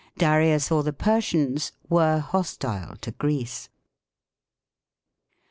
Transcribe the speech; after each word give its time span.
"Darius 0.17 0.71
or 0.71 0.81
the 0.81 0.93
Persians 0.93 1.73
were 1.87 2.17
hostile 2.17 2.95
to 3.01 3.11
Greece." 3.11 3.69